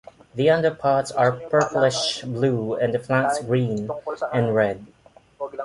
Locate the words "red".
4.55-4.87